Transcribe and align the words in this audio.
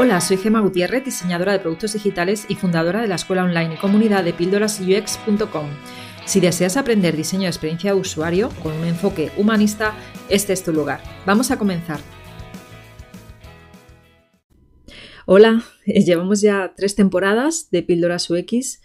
Hola, 0.00 0.20
soy 0.20 0.36
Gema 0.36 0.60
Gutiérrez, 0.60 1.04
diseñadora 1.04 1.50
de 1.50 1.58
productos 1.58 1.92
digitales 1.94 2.46
y 2.48 2.54
fundadora 2.54 3.02
de 3.02 3.08
la 3.08 3.16
escuela 3.16 3.42
online 3.42 3.74
y 3.74 3.78
comunidad 3.78 4.22
de 4.22 4.32
píldorasux.com. 4.32 5.66
Si 6.24 6.38
deseas 6.38 6.76
aprender 6.76 7.16
diseño 7.16 7.42
de 7.42 7.48
experiencia 7.48 7.92
de 7.92 7.98
usuario 7.98 8.50
con 8.62 8.74
un 8.74 8.86
enfoque 8.86 9.32
humanista, 9.36 9.96
este 10.28 10.52
es 10.52 10.62
tu 10.62 10.72
lugar. 10.72 11.00
Vamos 11.26 11.50
a 11.50 11.58
comenzar. 11.58 11.98
Hola, 15.26 15.64
llevamos 15.84 16.42
ya 16.42 16.74
tres 16.76 16.94
temporadas 16.94 17.68
de 17.72 17.82
Píldoras 17.82 18.30
UX 18.30 18.80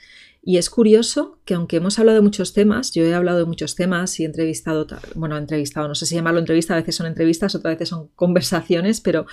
y 0.45 0.57
es 0.57 0.69
curioso 0.69 1.39
que 1.45 1.53
aunque 1.53 1.77
hemos 1.77 1.99
hablado 1.99 2.17
de 2.17 2.21
muchos 2.21 2.51
temas, 2.51 2.91
yo 2.91 3.03
he 3.03 3.13
hablado 3.13 3.37
de 3.37 3.45
muchos 3.45 3.75
temas 3.75 4.19
y 4.19 4.23
he 4.23 4.25
entrevistado, 4.25 4.85
bueno, 5.15 5.37
entrevistado, 5.37 5.87
no 5.87 5.95
sé 5.95 6.05
si 6.05 6.15
llamarlo 6.15 6.41
entrevista, 6.41 6.73
a 6.73 6.77
veces 6.77 6.95
son 6.95 7.07
entrevistas, 7.07 7.55
otras 7.55 7.75
veces 7.75 7.87
son 7.87 8.09
conversaciones, 8.15 8.99
pero 8.99 9.25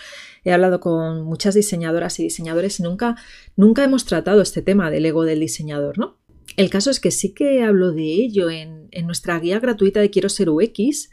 he 0.45 0.53
hablado 0.53 0.79
con 0.79 1.23
muchas 1.23 1.57
diseñadoras 1.57 2.21
y 2.21 2.23
diseñadores 2.23 2.79
y 2.79 2.85
nunca, 2.85 3.17
nunca 3.57 3.83
hemos 3.83 4.05
tratado 4.05 4.41
este 4.41 4.63
tema 4.63 4.89
del 4.93 5.05
ego 5.05 5.25
del 5.25 5.41
diseñador, 5.41 5.99
¿no? 5.99 6.21
El 6.57 6.71
caso 6.71 6.91
es 6.91 7.01
que 7.01 7.11
sí 7.11 7.35
que 7.35 7.65
hablo 7.65 7.91
de 7.91 8.05
ello 8.05 8.49
en, 8.49 8.87
en 8.93 9.07
nuestra 9.07 9.39
guía 9.41 9.59
gratuita 9.59 10.01
de 10.01 10.11
Quiero 10.11 10.29
ser 10.29 10.49
UX 10.49 11.11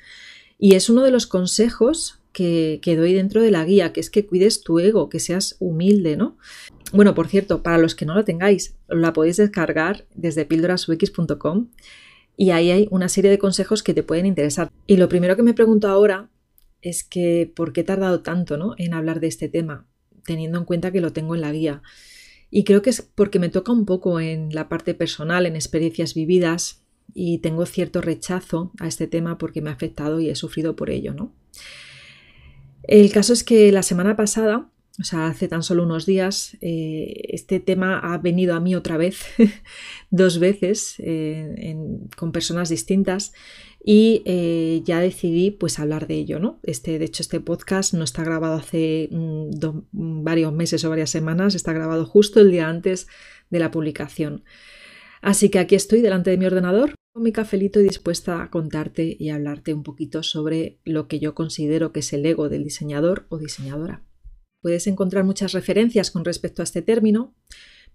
y 0.60 0.76
es 0.76 0.90
uno 0.90 1.04
de 1.04 1.12
los 1.12 1.26
consejos 1.26 2.20
que, 2.38 2.96
doy 2.96 3.14
dentro 3.14 3.42
de 3.42 3.50
la 3.50 3.66
guía, 3.66 3.94
que 3.94 4.00
es 4.00 4.12
que 4.12 4.28
cuides 4.28 4.62
tu 4.62 4.78
ego, 4.78 5.10
que 5.10 5.20
seas 5.20 5.56
humilde, 5.60 6.18
¿no? 6.18 6.38
Bueno, 6.94 7.16
por 7.16 7.28
cierto, 7.28 7.64
para 7.64 7.80
los 7.80 7.96
que 7.96 8.06
no 8.06 8.14
la 8.14 8.24
tengáis, 8.24 8.76
la 8.88 9.12
podéis 9.12 9.38
descargar 9.38 10.06
desde 10.14 10.46
píldorasux.com 10.46 11.70
y 12.38 12.52
ahí 12.52 12.70
hay 12.70 12.88
una 12.92 13.10
serie 13.10 13.32
de 13.32 13.40
consejos 13.40 13.82
que 13.82 13.96
te 13.96 14.04
pueden 14.04 14.28
interesar. 14.28 14.72
Y 14.86 14.98
lo 14.98 15.10
primero 15.10 15.36
que 15.36 15.42
me 15.42 15.56
pregunto 15.56 15.88
ahora 15.88 16.30
es 16.82 17.04
que 17.04 17.52
¿por 17.54 17.74
qué 17.74 17.82
he 17.82 17.84
tardado 17.84 18.22
tanto 18.22 18.56
¿no? 18.58 18.76
en 18.78 18.94
hablar 18.94 19.20
de 19.20 19.28
este 19.28 19.50
tema, 19.50 19.88
teniendo 20.24 20.60
en 20.60 20.66
cuenta 20.66 20.92
que 20.92 21.02
lo 21.02 21.14
tengo 21.14 21.34
en 21.34 21.42
la 21.42 21.52
guía? 21.52 21.82
Y 22.52 22.66
creo 22.66 22.84
que 22.84 22.92
es 22.92 23.02
porque 23.02 23.40
me 23.40 23.50
toca 23.50 23.72
un 23.72 23.86
poco 23.86 24.20
en 24.20 24.54
la 24.54 24.70
parte 24.70 24.94
personal, 24.94 25.48
en 25.48 25.56
experiencias 25.56 26.14
vividas, 26.14 26.84
y 27.16 27.40
tengo 27.40 27.66
cierto 27.66 28.02
rechazo 28.02 28.72
a 28.80 28.88
este 28.88 29.08
tema 29.08 29.40
porque 29.40 29.62
me 29.62 29.72
ha 29.72 29.74
afectado 29.74 30.20
y 30.20 30.30
he 30.30 30.36
sufrido 30.36 30.76
por 30.76 30.92
ello, 30.92 31.14
¿no? 31.14 31.34
El 32.84 33.12
caso 33.12 33.34
es 33.34 33.44
que 33.44 33.72
la 33.72 33.84
semana 33.84 34.16
pasada 34.16 34.70
o 35.00 35.04
sea, 35.04 35.28
hace 35.28 35.48
tan 35.48 35.62
solo 35.62 35.84
unos 35.84 36.08
días, 36.08 36.58
eh, 36.60 37.22
este 37.30 37.60
tema 37.60 38.00
ha 38.00 38.18
venido 38.18 38.56
a 38.56 38.60
mí 38.60 38.74
otra 38.74 38.98
vez, 38.98 39.26
dos 40.10 40.40
veces, 40.40 40.96
con 42.16 42.32
personas 42.32 42.70
distintas, 42.70 43.32
y 43.84 44.24
eh, 44.26 44.82
ya 44.84 45.00
decidí 45.00 45.52
pues 45.52 45.80
hablar 45.80 46.08
de 46.08 46.16
ello, 46.16 46.40
¿no? 46.40 46.60
Este, 46.64 46.98
de 46.98 47.06
hecho, 47.06 47.22
este 47.22 47.40
podcast 47.40 47.94
no 47.94 48.04
está 48.04 48.24
grabado 48.24 48.56
hace 48.56 49.08
mm, 49.12 49.50
mm, 49.92 50.24
varios 50.24 50.52
meses 50.52 50.84
o 50.84 50.90
varias 50.90 51.12
semanas, 51.12 51.54
está 51.54 51.74
grabado 51.74 52.06
justo 52.06 52.42
el 52.42 52.52
día 52.52 52.68
antes 52.68 53.08
de 53.50 53.60
la 53.60 53.70
publicación. 53.70 54.44
Así 55.22 55.50
que 55.50 55.60
aquí 55.60 55.76
estoy 55.76 56.02
delante 56.02 56.32
de 56.32 56.38
mi 56.38 56.46
ordenador 56.46 56.96
con 57.18 57.24
mi 57.24 57.32
cafelito 57.32 57.80
y 57.80 57.84
dispuesta 57.84 58.44
a 58.44 58.52
contarte 58.52 59.18
y 59.20 59.30
hablarte 59.30 59.74
un 59.74 59.82
poquito 59.82 60.22
sobre 60.22 60.78
lo 60.86 61.08
que 61.08 61.18
yo 61.18 61.34
considero 61.34 61.92
que 61.92 62.02
es 62.02 62.14
el 62.14 62.24
ego 62.24 62.48
del 62.48 62.64
diseñador 62.64 63.26
o 63.30 63.40
diseñadora. 63.40 64.04
Puedes 64.62 64.86
encontrar 64.86 65.24
muchas 65.24 65.52
referencias 65.54 66.12
con 66.12 66.24
respecto 66.24 66.62
a 66.62 66.64
este 66.64 66.84
término. 66.84 67.34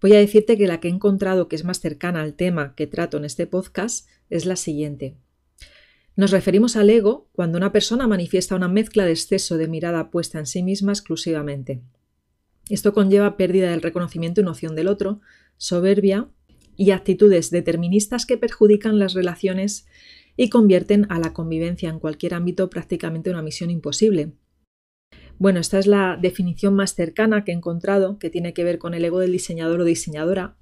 Voy 0.01 0.11
a 0.11 0.19
decirte 0.19 0.57
que 0.57 0.67
la 0.67 0.81
que 0.81 0.89
he 0.89 0.91
encontrado 0.91 1.47
que 1.47 1.55
es 1.55 1.63
más 1.63 1.79
cercana 1.79 2.21
al 2.21 2.33
tema 2.33 2.75
que 2.75 2.85
trato 2.85 3.15
en 3.15 3.23
este 3.23 3.47
podcast 3.47 4.09
es 4.29 4.45
la 4.45 4.57
siguiente. 4.57 5.15
Nos 6.17 6.31
referimos 6.31 6.75
al 6.75 6.89
ego 6.89 7.29
cuando 7.31 7.57
una 7.57 7.71
persona 7.71 8.07
manifiesta 8.07 8.57
una 8.57 8.67
mezcla 8.67 9.05
de 9.05 9.11
exceso 9.11 9.57
de 9.57 9.69
mirada 9.69 10.11
puesta 10.11 10.37
en 10.37 10.47
sí 10.47 10.63
misma 10.63 10.91
exclusivamente. 10.91 11.81
Esto 12.67 12.93
conlleva 12.93 13.37
pérdida 13.37 13.71
del 13.71 13.83
reconocimiento 13.83 14.41
y 14.41 14.43
noción 14.43 14.75
del 14.75 14.89
otro, 14.89 15.21
soberbia 15.55 16.27
y 16.75 16.91
actitudes 16.91 17.49
deterministas 17.49 18.25
que 18.25 18.37
perjudican 18.37 18.99
las 18.99 19.13
relaciones 19.13 19.85
y 20.35 20.49
convierten 20.49 21.05
a 21.09 21.19
la 21.19 21.33
convivencia 21.33 21.89
en 21.89 21.99
cualquier 21.99 22.33
ámbito 22.33 22.69
prácticamente 22.69 23.29
una 23.29 23.41
misión 23.41 23.69
imposible, 23.69 24.33
bueno, 25.39 25.59
esta 25.59 25.79
es 25.79 25.87
la 25.87 26.17
definición 26.21 26.75
más 26.75 26.95
cercana 26.95 27.43
que 27.43 27.51
he 27.51 27.55
encontrado, 27.55 28.19
que 28.19 28.29
tiene 28.29 28.53
que 28.53 28.63
ver 28.63 28.77
con 28.77 28.93
el 28.93 29.03
ego 29.03 29.19
del 29.19 29.31
diseñador 29.31 29.81
o 29.81 29.85
diseñadora. 29.85 30.55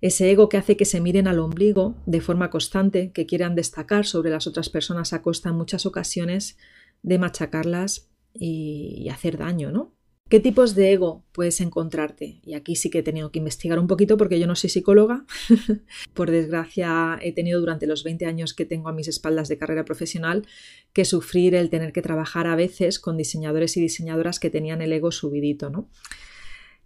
Ese 0.00 0.30
ego 0.30 0.48
que 0.48 0.56
hace 0.56 0.76
que 0.76 0.86
se 0.86 1.00
miren 1.00 1.28
al 1.28 1.38
ombligo 1.38 1.94
de 2.06 2.20
forma 2.20 2.50
constante, 2.50 3.12
que 3.12 3.26
quieran 3.26 3.54
destacar 3.54 4.06
sobre 4.06 4.30
las 4.30 4.46
otras 4.46 4.70
personas 4.70 5.12
a 5.12 5.22
costa 5.22 5.50
en 5.50 5.56
muchas 5.56 5.84
ocasiones 5.84 6.56
de 7.02 7.18
machacarlas 7.18 8.10
y, 8.32 9.08
hacer 9.10 9.36
daño, 9.36 9.70
¿no? 9.70 9.92
¿Qué 10.30 10.38
tipos 10.38 10.76
de 10.76 10.92
ego 10.92 11.24
puedes 11.32 11.60
encontrarte? 11.60 12.40
Y 12.44 12.54
aquí 12.54 12.76
sí 12.76 12.88
que 12.88 13.00
he 13.00 13.02
tenido 13.02 13.32
que 13.32 13.40
investigar 13.40 13.80
un 13.80 13.88
poquito 13.88 14.16
porque 14.16 14.38
yo 14.38 14.46
no 14.46 14.54
soy 14.54 14.70
psicóloga. 14.70 15.26
Por 16.14 16.30
desgracia, 16.30 17.18
he 17.20 17.32
tenido 17.32 17.58
durante 17.58 17.88
los 17.88 18.04
20 18.04 18.26
años 18.26 18.54
que 18.54 18.64
tengo 18.64 18.88
a 18.88 18.92
mis 18.92 19.08
espaldas 19.08 19.48
de 19.48 19.58
carrera 19.58 19.84
profesional 19.84 20.46
que 20.92 21.04
sufrir 21.04 21.56
el 21.56 21.68
tener 21.68 21.92
que 21.92 22.00
trabajar 22.00 22.46
a 22.46 22.54
veces 22.54 23.00
con 23.00 23.16
diseñadores 23.16 23.76
y 23.76 23.80
diseñadoras 23.80 24.38
que 24.38 24.50
tenían 24.50 24.82
el 24.82 24.92
ego 24.92 25.10
subidito, 25.10 25.68
¿no? 25.68 25.90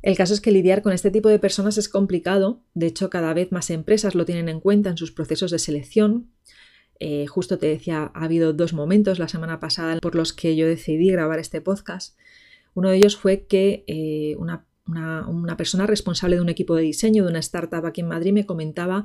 El 0.01 0.17
caso 0.17 0.33
es 0.33 0.41
que 0.41 0.51
lidiar 0.51 0.81
con 0.81 0.95
este 0.95 1.11
tipo 1.11 1.29
de 1.29 1.39
personas 1.39 1.77
es 1.77 1.91
complicado, 1.91 2.63
de 2.73 2.87
hecho 2.87 3.11
cada 3.11 3.35
vez 3.35 3.53
más 3.53 3.69
empresas 3.69 4.15
lo 4.15 4.25
tienen 4.25 4.49
en 4.49 4.61
cuenta 4.61 4.89
en 4.89 4.97
sus 4.97 5.13
procesos 5.13 5.51
de 5.51 5.59
selección. 5.59 6.31
Eh, 6.99 7.27
justo 7.27 7.59
te 7.59 7.67
decía, 7.67 8.11
ha 8.15 8.25
habido 8.25 8.55
dos 8.55 8.73
momentos 8.73 9.19
la 9.19 9.29
semana 9.29 9.61
pasada 9.61 9.99
por 10.01 10.15
los 10.15 10.33
que 10.33 10.57
yo 10.57 10.67
decidí 10.67 11.11
grabar 11.11 11.39
este 11.39 11.61
podcast 11.61 12.17
uno 12.75 12.91
de 12.91 12.97
ellos 12.97 13.17
fue 13.17 13.47
que 13.47 13.85
eh, 13.87 14.37
una, 14.37 14.67
persona 15.57 15.87
responsable 15.87 16.37
de 16.37 16.43
un 16.43 16.49
equipo 16.49 16.75
de 16.75 16.83
diseño 16.83 17.25
de 17.25 17.31
una 17.31 17.39
startup 17.39 17.87
aquí 17.87 18.01
en 18.01 18.09
Madrid 18.09 18.33
me 18.33 18.47
comentaba 18.47 19.05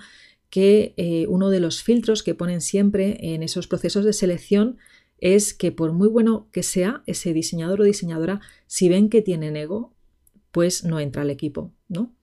que 0.50 0.94
eh, 0.98 1.26
uno 1.28 1.50
de 1.50 1.60
los 1.60 1.84
filtros 1.84 2.24
que 2.24 2.36
ponen 2.36 2.62
siempre 2.62 3.18
en 3.22 3.44
esos 3.44 3.68
procesos 3.68 4.04
de 4.04 4.14
selección 4.14 4.78
es 5.20 5.54
que 5.54 5.72
por 5.72 5.94
muy 5.94 6.08
bueno 6.08 6.48
que 6.52 6.64
sea 6.64 7.04
ese 7.06 7.34
diseñador 7.34 7.82
o 7.82 7.84
diseñadora, 7.84 8.42
si 8.68 8.90
ven 8.90 9.10
que 9.10 9.22
tienen 9.22 9.56
ego, 9.56 9.94
pues 10.52 10.84
no 10.84 11.00
entra 11.00 11.22
al 11.22 11.30
equipo, 11.30 11.72
¿no? 11.88 12.16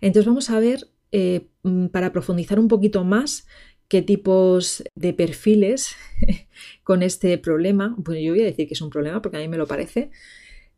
Entonces 0.00 0.26
vamos 0.26 0.50
a 0.50 0.60
ver, 0.60 0.88
eh, 1.12 1.48
mm, 1.62 1.86
para 1.86 2.12
profundizar 2.12 2.58
un 2.58 2.68
poquito 2.68 3.04
más, 3.04 3.46
qué 3.88 4.02
tipos 4.02 4.82
de 4.94 5.14
perfiles 5.14 5.94
con 6.82 7.02
este 7.02 7.38
problema, 7.38 7.96
pues 8.04 8.20
yo 8.22 8.32
voy 8.32 8.42
a 8.42 8.46
decir 8.46 8.66
que 8.66 8.74
es 8.74 8.80
un 8.80 8.90
problema 8.90 9.22
porque 9.22 9.36
a 9.36 9.40
mí 9.40 9.48
me 9.48 9.56
lo 9.56 9.66
parece, 9.66 10.10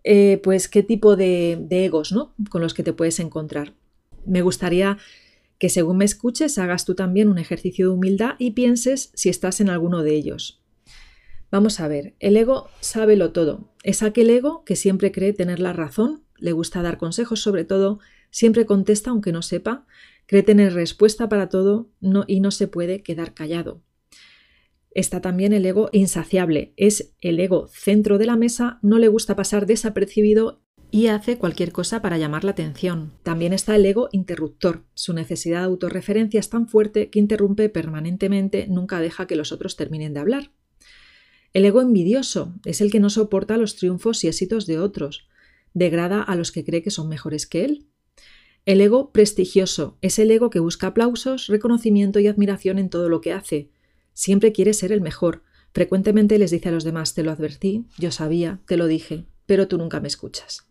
eh, 0.09 0.41
pues 0.41 0.69
qué 0.69 0.85
tipo 0.85 1.17
de, 1.17 1.67
egos 1.69 2.13
¿no? 2.13 2.33
con 2.49 2.63
los 2.63 2.75
que 2.75 2.85
te 2.85 2.93
puedes 2.93 3.19
encontrar. 3.19 3.75
Me 4.25 4.41
gustaría 4.41 4.99
que 5.59 5.69
según 5.69 5.97
me 5.97 6.05
escuches 6.05 6.59
hagas 6.59 6.85
tú 6.85 6.95
también 6.95 7.29
un 7.29 7.39
ejercicio 7.39 7.89
de 7.89 7.95
humildad 7.95 8.37
y 8.39 8.53
pienses 8.53 9.11
si 9.15 9.31
estás 9.31 9.61
en 9.61 9.69
alguno 9.69 10.05
de 10.05 10.15
ellos. 10.15 10.63
Vamos 11.51 11.81
a 11.81 11.89
ver, 11.89 12.15
el 12.21 12.37
ego 12.37 12.69
sabe 12.79 13.17
lo 13.17 13.33
todo. 13.33 13.73
Es 13.83 14.05
aquel 14.05 14.31
ego 14.31 14.63
que 14.65 14.77
siempre 14.77 15.11
cree 15.11 15.33
tener 15.33 15.59
la 15.59 15.73
razón, 15.73 16.23
le 16.37 16.53
gusta 16.53 16.83
dar 16.83 16.99
consejos 16.99 17.41
sobre 17.41 17.65
todo, 17.65 17.99
siempre 18.31 18.65
contesta 18.65 19.11
aunque 19.11 19.33
no 19.33 19.43
sepa, 19.43 19.87
cree 20.27 20.45
tener 20.45 20.73
respuesta 20.73 21.29
para 21.29 21.49
todo 21.49 21.89
y 22.29 22.39
no 22.39 22.51
se 22.53 22.69
puede 22.69 23.03
quedar 23.03 23.35
callado 23.35 23.83
está 24.97 25.21
también 25.21 25.53
el 25.53 25.67
ego 25.67 25.91
insaciable. 25.93 26.73
Es 26.77 27.15
el 27.21 27.39
ego 27.39 27.69
centro 27.69 28.17
de 28.17 28.25
la 28.25 28.37
mesa, 28.37 28.79
no 28.81 28.99
le 28.99 29.09
gusta 29.09 29.37
pasar 29.37 29.67
desapercibido 29.67 30.63
y 30.91 31.09
hace 31.09 31.37
cualquier 31.37 31.71
cosa 31.71 32.01
para 32.01 32.17
llamar 32.17 32.45
la 32.45 32.53
atención. 32.53 33.13
También 33.23 33.53
está 33.53 33.77
el 33.77 33.85
ego 33.85 34.09
interruptor. 34.13 34.85
Su 34.95 35.13
necesidad 35.13 35.61
de 35.61 35.67
autorreferencia 35.67 36.41
es 36.41 36.49
tan 36.49 36.67
fuerte 36.67 37.11
que 37.11 37.19
interrumpe 37.19 37.69
permanentemente, 37.69 38.69
nunca 38.69 38.99
deja 39.01 39.27
que 39.27 39.37
los 39.37 39.53
otros 39.53 39.77
terminen 39.77 40.15
de 40.15 40.21
hablar. 40.21 40.51
El 41.53 41.67
ego 41.67 41.83
envidioso 41.83 42.55
es 42.65 42.81
el 42.81 42.91
que 42.91 43.01
no 43.01 43.11
soporta 43.11 43.59
los 43.59 43.77
triunfos 43.77 44.25
y 44.25 44.29
éxitos 44.29 44.67
de 44.67 44.79
otros, 44.79 45.29
degrada 45.75 46.23
a 46.23 46.37
los 46.37 46.53
que 46.53 46.65
cree 46.65 46.83
que 46.83 46.91
son 46.91 47.09
mejores 47.11 47.47
que 47.47 47.67
él. 47.67 47.87
El 48.65 48.81
ego 48.81 49.13
prestigioso 49.13 49.99
es 50.01 50.19
el 50.19 50.31
ego 50.31 50.49
que 50.49 50.59
busca 50.59 50.87
aplausos, 50.87 51.49
reconocimiento 51.49 52.19
y 52.19 52.29
admiración 52.29 52.79
en 52.79 52.89
todo 52.89 53.11
lo 53.11 53.21
que 53.21 53.33
hace, 53.33 53.71
Siempre 54.17 54.51
quiere 54.51 54.73
ser 54.73 54.93
el 54.93 55.03
mejor. 55.03 55.43
Frecuentemente 55.75 56.39
les 56.39 56.51
dice 56.51 56.71
a 56.71 56.73
los 56.73 56.85
demás, 56.85 57.13
te 57.13 57.23
lo 57.23 57.31
advertí, 57.31 57.85
yo 57.99 58.11
sabía, 58.11 58.61
te 58.67 58.79
lo 58.79 58.87
dije, 58.87 59.27
pero 59.45 59.69
tú 59.69 59.77
nunca 59.77 60.01
me 60.01 60.09
escuchas. 60.09 60.67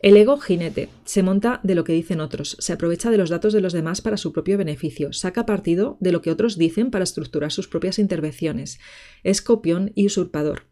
El 0.00 0.16
ego 0.16 0.36
jinete 0.36 0.88
se 1.04 1.22
monta 1.22 1.60
de 1.62 1.76
lo 1.76 1.84
que 1.84 1.92
dicen 1.92 2.20
otros, 2.20 2.56
se 2.58 2.72
aprovecha 2.72 3.12
de 3.12 3.18
los 3.18 3.30
datos 3.30 3.52
de 3.52 3.60
los 3.60 3.72
demás 3.72 4.00
para 4.00 4.16
su 4.16 4.32
propio 4.32 4.58
beneficio, 4.58 5.12
saca 5.12 5.46
partido 5.46 5.96
de 6.00 6.10
lo 6.10 6.22
que 6.22 6.32
otros 6.32 6.58
dicen 6.58 6.90
para 6.90 7.04
estructurar 7.04 7.52
sus 7.52 7.68
propias 7.68 8.00
intervenciones, 8.00 8.80
es 9.22 9.42
copión 9.42 9.92
y 9.94 10.06
usurpador. 10.06 10.64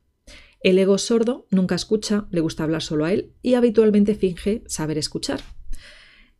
El 0.64 0.80
ego 0.80 0.98
sordo 0.98 1.46
nunca 1.52 1.76
escucha, 1.76 2.26
le 2.32 2.40
gusta 2.40 2.64
hablar 2.64 2.82
solo 2.82 3.04
a 3.04 3.12
él 3.12 3.34
y 3.40 3.54
habitualmente 3.54 4.16
finge 4.16 4.64
saber 4.66 4.98
escuchar. 4.98 5.40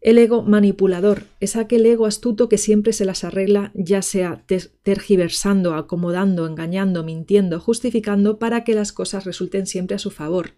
El 0.00 0.16
ego 0.16 0.42
manipulador 0.42 1.24
es 1.40 1.56
aquel 1.56 1.84
ego 1.84 2.06
astuto 2.06 2.48
que 2.48 2.56
siempre 2.56 2.94
se 2.94 3.04
las 3.04 3.22
arregla, 3.22 3.70
ya 3.74 4.00
sea 4.00 4.44
tergiversando, 4.82 5.74
acomodando, 5.74 6.46
engañando, 6.46 7.04
mintiendo, 7.04 7.60
justificando 7.60 8.38
para 8.38 8.64
que 8.64 8.74
las 8.74 8.92
cosas 8.92 9.24
resulten 9.24 9.66
siempre 9.66 9.96
a 9.96 9.98
su 9.98 10.10
favor. 10.10 10.52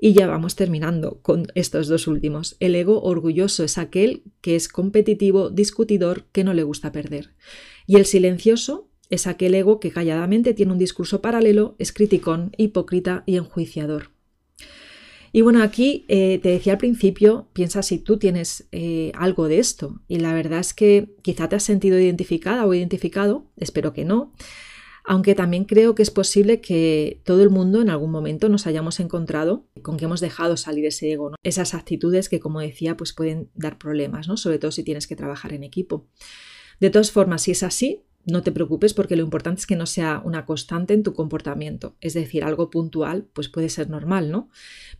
Y 0.00 0.14
ya 0.14 0.26
vamos 0.26 0.56
terminando 0.56 1.20
con 1.20 1.46
estos 1.54 1.88
dos 1.88 2.06
últimos. 2.06 2.56
El 2.58 2.74
ego 2.74 3.02
orgulloso 3.02 3.64
es 3.64 3.76
aquel 3.76 4.22
que 4.40 4.56
es 4.56 4.68
competitivo, 4.68 5.50
discutidor, 5.50 6.24
que 6.32 6.42
no 6.42 6.54
le 6.54 6.62
gusta 6.62 6.90
perder. 6.90 7.34
Y 7.86 7.96
el 7.96 8.06
silencioso 8.06 8.88
es 9.10 9.26
aquel 9.26 9.54
ego 9.54 9.78
que 9.78 9.90
calladamente 9.90 10.54
tiene 10.54 10.72
un 10.72 10.78
discurso 10.78 11.20
paralelo, 11.20 11.76
es 11.78 11.92
criticón, 11.92 12.52
hipócrita 12.56 13.24
y 13.26 13.36
enjuiciador. 13.36 14.13
Y 15.34 15.42
bueno, 15.42 15.64
aquí 15.64 16.04
eh, 16.06 16.38
te 16.40 16.50
decía 16.50 16.74
al 16.74 16.78
principio, 16.78 17.48
piensa 17.54 17.82
si 17.82 17.98
tú 17.98 18.18
tienes 18.18 18.68
eh, 18.70 19.10
algo 19.16 19.48
de 19.48 19.58
esto. 19.58 20.00
Y 20.06 20.20
la 20.20 20.32
verdad 20.32 20.60
es 20.60 20.74
que 20.74 21.16
quizá 21.22 21.48
te 21.48 21.56
has 21.56 21.64
sentido 21.64 21.98
identificada 21.98 22.64
o 22.64 22.72
identificado, 22.72 23.50
espero 23.56 23.92
que 23.92 24.04
no, 24.04 24.32
aunque 25.04 25.34
también 25.34 25.64
creo 25.64 25.96
que 25.96 26.04
es 26.04 26.12
posible 26.12 26.60
que 26.60 27.20
todo 27.24 27.42
el 27.42 27.50
mundo 27.50 27.82
en 27.82 27.90
algún 27.90 28.12
momento 28.12 28.48
nos 28.48 28.68
hayamos 28.68 29.00
encontrado 29.00 29.66
con 29.82 29.96
que 29.96 30.04
hemos 30.04 30.20
dejado 30.20 30.56
salir 30.56 30.86
ese 30.86 31.10
ego, 31.10 31.32
esas 31.42 31.74
actitudes 31.74 32.28
que, 32.28 32.38
como 32.38 32.60
decía, 32.60 32.96
pues 32.96 33.12
pueden 33.12 33.50
dar 33.56 33.76
problemas, 33.76 34.28
¿no? 34.28 34.36
sobre 34.36 34.60
todo 34.60 34.70
si 34.70 34.84
tienes 34.84 35.08
que 35.08 35.16
trabajar 35.16 35.52
en 35.52 35.64
equipo. 35.64 36.06
De 36.78 36.90
todas 36.90 37.10
formas, 37.10 37.42
si 37.42 37.50
es 37.50 37.64
así, 37.64 38.03
no 38.26 38.42
te 38.42 38.52
preocupes 38.52 38.94
porque 38.94 39.16
lo 39.16 39.22
importante 39.22 39.60
es 39.60 39.66
que 39.66 39.76
no 39.76 39.86
sea 39.86 40.22
una 40.24 40.46
constante 40.46 40.94
en 40.94 41.02
tu 41.02 41.12
comportamiento, 41.12 41.96
es 42.00 42.14
decir, 42.14 42.44
algo 42.44 42.70
puntual, 42.70 43.26
pues 43.32 43.48
puede 43.48 43.68
ser 43.68 43.90
normal, 43.90 44.30
¿no? 44.30 44.50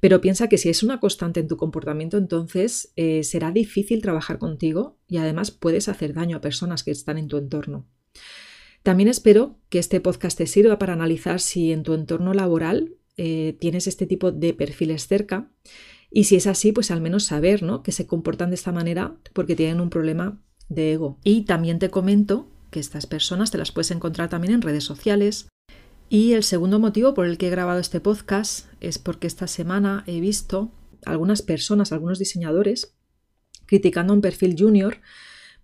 Pero 0.01 0.21
piensa 0.21 0.49
que 0.49 0.59
si 0.59 0.69
es 0.69 0.83
una 0.83 1.01
constante 1.01 1.41
en 1.41 1.49
tu 1.49 1.57
comportamiento, 1.57 2.19
entonces 2.19 2.93
eh, 2.97 3.25
será 3.25 3.51
difícil 3.51 4.03
trabajar 4.03 4.39
contigo 4.39 4.99
y 5.09 5.17
además 5.17 5.51
puedes 5.51 5.89
hacer 5.89 6.13
daño 6.13 6.37
a 6.37 6.41
personas 6.41 6.83
que 6.83 6.91
están 6.91 7.19
en 7.19 7.29
tu 7.29 7.39
entorno. 7.39 7.87
También 8.83 9.09
espero 9.09 9.59
que 9.71 9.79
este 9.79 10.01
podcast 10.01 10.37
te 10.37 10.47
sirva 10.47 10.79
para 10.79 10.93
analizar 10.93 11.41
si 11.41 11.73
en 11.73 11.83
tu 11.83 11.95
entorno 11.95 12.35
laboral 12.35 12.97
eh, 13.17 13.57
tienes 13.59 13.87
este 13.87 14.07
tipo 14.07 14.33
de 14.33 14.53
perfiles 14.53 15.07
cerca 15.07 15.51
y 16.11 16.25
si 16.25 16.37
es 16.37 16.47
así, 16.47 16.71
pues 16.71 16.91
al 16.93 17.01
menos 17.01 17.25
saber 17.25 17.63
¿no? 17.63 17.83
que 17.83 17.91
se 17.91 18.07
comportan 18.07 18.51
de 18.51 18.55
esta 18.55 18.71
manera 18.71 19.17
porque 19.33 19.57
tienen 19.57 19.81
un 19.81 19.91
problema 19.91 20.41
de 20.69 20.93
ego. 20.93 21.19
Y 21.25 21.43
también 21.43 21.79
te 21.79 21.91
comento 21.91 22.54
que 22.75 22.81
estas 22.81 23.07
personas 23.07 23.53
te 23.53 23.59
las 23.59 23.71
puedes 23.71 23.93
encontrar 23.93 24.29
también 24.29 24.53
en 24.53 24.61
redes 24.61 24.83
sociales. 24.83 25.47
Y 26.09 26.33
el 26.33 26.43
segundo 26.43 26.81
motivo 26.81 27.15
por 27.15 27.25
el 27.25 27.39
que 27.39 27.47
he 27.47 27.51
grabado 27.51 27.79
este 27.79 28.01
podcast 28.01 28.67
es 28.81 28.99
porque 28.99 29.29
esta 29.29 29.47
semana 29.47 30.03
he 30.09 30.19
visto 30.19 30.73
algunas 31.07 31.41
personas, 31.41 31.93
algunos 31.93 32.19
diseñadores, 32.19 32.97
criticando 33.67 34.13
un 34.13 34.21
perfil 34.21 34.57
junior 34.59 34.97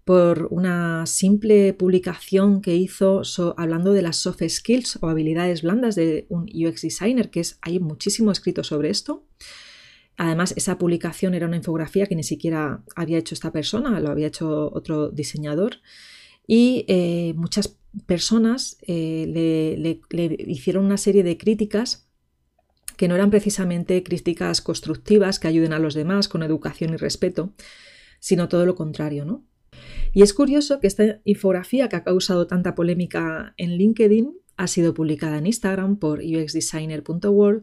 por 0.04 0.46
una 0.52 1.04
simple 1.06 1.74
publicación 1.74 2.62
que 2.62 2.76
hizo 2.76 3.24
hablando 3.56 3.92
de 3.92 4.02
las 4.02 4.16
soft 4.16 4.44
skills 4.48 4.96
o 5.00 5.08
habilidades 5.08 5.62
blandas 5.62 5.96
de 5.96 6.26
un 6.28 6.44
UX 6.44 6.82
designer, 6.82 7.30
que 7.30 7.40
es, 7.40 7.58
hay 7.60 7.80
muchísimo 7.80 8.30
escrito 8.30 8.62
sobre 8.62 8.90
esto. 8.90 9.26
Además, 10.16 10.54
esa 10.56 10.78
publicación 10.78 11.34
era 11.34 11.48
una 11.48 11.56
infografía 11.56 12.06
que 12.06 12.14
ni 12.14 12.22
siquiera 12.22 12.84
había 12.94 13.18
hecho 13.18 13.34
esta 13.34 13.50
persona, 13.50 13.98
lo 13.98 14.10
había 14.10 14.28
hecho 14.28 14.70
otro 14.72 15.08
diseñador. 15.08 15.78
Y 16.52 16.84
eh, 16.88 17.32
muchas 17.36 17.78
personas 18.06 18.76
eh, 18.84 19.24
le, 19.28 20.00
hicieron 20.48 20.84
una 20.84 20.96
serie 20.96 21.22
de 21.22 21.38
críticas 21.38 22.08
que 22.96 23.06
no 23.06 23.14
eran 23.14 23.30
precisamente 23.30 24.02
críticas 24.02 24.60
constructivas 24.60 25.38
que 25.38 25.46
ayuden 25.46 25.72
a 25.72 25.78
los 25.78 25.94
demás 25.94 26.26
con 26.26 26.42
educación 26.42 26.92
y 26.92 26.96
respeto, 26.96 27.54
sino 28.18 28.48
todo 28.48 28.66
lo 28.66 28.74
contrario, 28.74 29.24
¿no? 29.24 29.44
Y 30.12 30.22
es 30.22 30.34
curioso 30.34 30.80
que 30.80 30.88
esta 30.88 31.20
infografía 31.22 31.88
que 31.88 31.94
ha 31.94 32.02
causado 32.02 32.48
tanta 32.48 32.74
polémica 32.74 33.54
en 33.56 33.76
LinkedIn 33.76 34.32
ha 34.56 34.66
sido 34.66 34.92
publicada 34.92 35.38
en 35.38 35.46
Instagram 35.46 36.00
por 36.00 36.18
uxdesigner.world 36.18 37.62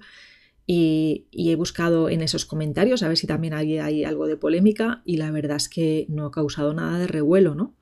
y, 0.66 1.28
y, 1.30 1.52
he 1.52 1.58
buscado 1.58 2.08
en 2.08 2.22
esos 2.22 2.46
comentarios 2.46 3.04
a 3.04 3.10
ver 3.10 3.18
si 3.18 3.28
también 3.28 3.54
hay, 3.54 4.06
algo 4.06 4.28
de 4.28 4.38
polémica 4.38 5.02
y 5.04 5.18
la 5.18 5.30
verdad 5.32 5.58
es 5.58 5.68
que 5.68 6.06
no 6.08 6.28
ha 6.28 6.32
causado 6.32 6.74
nada 6.74 6.98
de 7.00 7.08
revuelo, 7.08 7.54
¿no? 7.54 7.76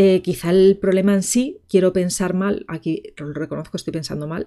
Eh, 0.00 0.22
quizá 0.22 0.50
el 0.50 0.78
problema 0.78 1.12
en 1.12 1.24
sí, 1.24 1.58
quiero 1.68 1.92
pensar 1.92 2.32
mal, 2.32 2.64
aquí 2.68 3.02
lo 3.16 3.32
reconozco, 3.32 3.76
estoy 3.76 3.92
pensando 3.92 4.28
mal, 4.28 4.46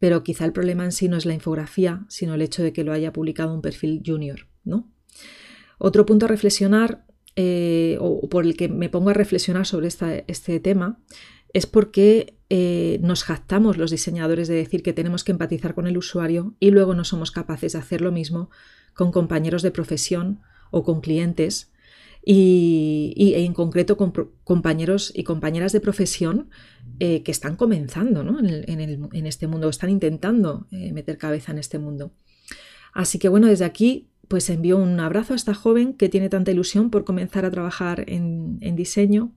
pero 0.00 0.24
quizá 0.24 0.44
el 0.44 0.52
problema 0.52 0.84
en 0.84 0.90
sí 0.90 1.08
no 1.08 1.16
es 1.16 1.26
la 1.26 1.32
infografía, 1.32 2.04
sino 2.08 2.34
el 2.34 2.42
hecho 2.42 2.64
de 2.64 2.72
que 2.72 2.82
lo 2.82 2.92
haya 2.92 3.12
publicado 3.12 3.54
un 3.54 3.62
perfil 3.62 4.02
junior, 4.04 4.48
¿no? 4.64 4.90
Otro 5.78 6.06
punto 6.06 6.26
a 6.26 6.28
reflexionar 6.28 7.06
eh, 7.36 7.98
o 8.00 8.28
por 8.28 8.44
el 8.44 8.56
que 8.56 8.68
me 8.68 8.88
pongo 8.88 9.10
a 9.10 9.14
reflexionar 9.14 9.64
sobre 9.64 9.86
este 9.86 10.58
tema 10.58 10.98
es 11.52 11.66
porque 11.66 12.34
eh, 12.48 12.98
nos 13.00 13.22
jactamos 13.22 13.76
los 13.76 13.92
diseñadores 13.92 14.48
de 14.48 14.56
decir 14.56 14.82
que 14.82 14.92
tenemos 14.92 15.22
que 15.22 15.30
empatizar 15.30 15.76
con 15.76 15.86
el 15.86 15.98
usuario 15.98 16.56
y 16.58 16.72
luego 16.72 16.96
no 16.96 17.04
somos 17.04 17.30
capaces 17.30 17.74
de 17.74 17.78
hacer 17.78 18.00
lo 18.00 18.10
mismo 18.10 18.50
con 18.94 19.12
compañeros 19.12 19.62
de 19.62 19.70
profesión 19.70 20.40
o 20.72 20.82
con 20.82 21.00
clientes 21.00 21.70
y, 22.24 23.32
en 23.36 23.54
concreto 23.54 23.96
con 23.96 24.12
compañeros 24.44 25.12
y 25.14 25.24
compañeras 25.24 25.72
de 25.72 25.80
profesión 25.80 26.50
eh, 26.98 27.22
que 27.22 27.30
están 27.30 27.56
comenzando 27.56 28.20
en, 28.20 29.26
este 29.26 29.46
mundo, 29.46 29.68
están 29.68 29.90
intentando 29.90 30.66
meter 30.70 31.18
cabeza 31.18 31.52
en 31.52 31.58
este 31.58 31.78
mundo. 31.78 32.12
Así 32.92 33.18
que 33.18 33.28
bueno, 33.28 33.46
desde 33.46 33.64
aquí 33.64 34.10
pues 34.30 34.48
envío 34.48 34.78
un 34.78 35.00
abrazo 35.00 35.32
a 35.32 35.36
esta 35.36 35.54
joven 35.54 35.92
que 35.92 36.08
tiene 36.08 36.28
tanta 36.28 36.52
ilusión 36.52 36.90
por 36.90 37.04
comenzar 37.04 37.44
a 37.44 37.50
trabajar 37.50 38.04
en, 38.06 38.60
diseño 38.76 39.32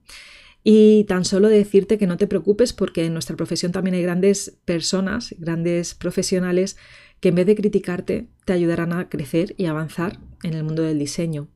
y 0.62 1.02
tan 1.08 1.24
solo 1.24 1.48
decirte 1.48 1.98
que 1.98 2.06
no 2.06 2.16
te 2.16 2.28
preocupes 2.28 2.72
porque 2.72 3.04
en 3.04 3.12
nuestra 3.12 3.34
profesión 3.34 3.72
también 3.72 3.96
hay 3.96 4.02
grandes 4.02 4.56
personas, 4.64 5.34
grandes 5.36 5.96
profesionales 5.96 6.76
que 7.18 7.30
en 7.30 7.34
vez 7.34 7.46
de 7.46 7.56
criticarte 7.56 8.28
te 8.44 8.52
ayudarán 8.52 8.92
a 8.92 9.08
crecer 9.08 9.56
y 9.58 9.66
avanzar 9.66 10.20
en 10.44 10.54
el 10.54 10.62
mundo 10.62 10.84
del 10.84 11.00
diseño. 11.00 11.48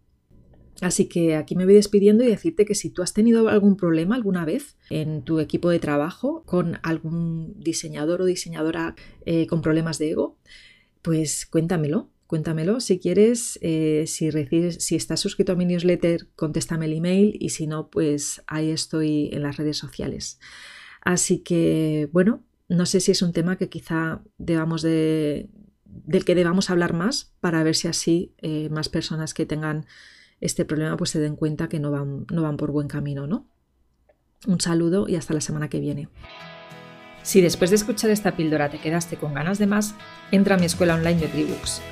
Así 0.81 1.07
que 1.07 1.35
aquí 1.35 1.57
me 1.57 1.65
voy 1.65 1.75
despidiendo 1.75 2.23
y 2.23 2.29
decirte 2.29 2.65
que 2.65 2.75
si 2.75 2.91
tú 2.91 3.03
has 3.03 3.13
tenido 3.13 3.49
algún 3.49 3.77
problema 3.77 4.15
alguna 4.15 4.45
vez 4.45 4.77
en 4.91 5.23
tu 5.23 5.41
equipo 5.41 5.71
de 5.71 5.81
trabajo 5.81 6.45
con 6.47 6.79
algún 6.83 7.59
diseñador 7.59 8.23
o 8.23 8.27
diseñadora 8.27 8.95
eh, 9.27 9.47
con 9.49 9.61
problemas 9.61 9.99
de 9.99 10.11
ego, 10.11 10.39
pues 11.03 11.47
cuéntamelo 11.47 12.11
cuéntamelo. 12.29 12.79
Si 12.79 13.01
quieres, 13.01 13.59
eh, 13.63 14.05
si, 14.07 14.31
recibes, 14.31 14.77
si 14.85 14.95
estás 14.95 15.19
suscrito 15.19 15.53
a 15.53 15.57
mi 15.57 15.65
newsletter, 15.65 16.29
contéstame 16.37 16.85
el 16.85 16.93
email 16.93 17.37
y 17.41 17.49
si 17.49 17.67
no, 17.67 17.89
pues 17.89 18.43
ahí 18.47 18.71
estoy 18.71 19.31
en 19.33 19.43
las 19.43 19.57
redes 19.57 19.79
sociales. 19.79 20.39
Así 21.01 21.39
que, 21.39 22.09
bueno, 22.13 22.45
no 22.69 22.85
sé 22.85 23.01
si 23.01 23.11
es 23.13 23.23
un 23.23 23.33
tema 23.33 23.57
que 23.57 23.71
quizá 23.71 24.23
debamos 24.37 24.83
de, 24.83 25.49
del 25.87 26.27
que 26.27 26.35
debamos 26.35 26.69
hablar 26.69 26.93
más 26.93 27.33
para 27.41 27.63
ver 27.63 27.75
si 27.75 27.89
así 27.89 28.35
eh, 28.43 28.69
más 28.69 28.91
personas 28.91 29.33
que 29.33 29.47
tengan 29.47 29.87
este 30.41 30.65
problema 30.65 30.97
pues 30.97 31.11
se 31.11 31.21
den 31.21 31.37
cuenta 31.37 31.69
que 31.69 31.81
no 31.81 31.91
van, 31.91 32.27
no 32.31 32.43
van 32.43 32.57
por 32.57 32.71
buen 32.71 32.89
camino, 32.89 33.27
¿no? 33.27 33.47
Un 34.47 34.61
saludo 34.61 35.09
y 35.09 35.17
hasta 35.17 35.35
la 35.35 35.41
semana 35.41 35.69
que 35.69 35.81
viene. 35.81 36.09
Si 37.23 37.41
después 37.41 37.71
de 37.71 37.77
escuchar 37.77 38.11
esta 38.11 38.37
píldora 38.37 38.71
te 38.71 38.79
quedaste 38.79 39.17
con 39.17 39.35
ganas 39.35 39.59
de 39.59 39.67
más, 39.67 39.95
entra 40.31 40.55
a 40.55 40.59
mi 40.59 40.67
escuela 40.67 40.95
online 40.95 41.21
de 41.21 41.29
Tribooks 41.29 41.83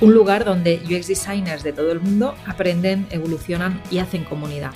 un 0.00 0.12
lugar 0.12 0.44
donde 0.44 0.80
UX 0.84 1.08
designers 1.08 1.62
de 1.62 1.72
todo 1.72 1.90
el 1.92 2.00
mundo 2.00 2.34
aprenden, 2.46 3.06
evolucionan 3.10 3.80
y 3.90 3.98
hacen 3.98 4.24
comunidad. 4.24 4.72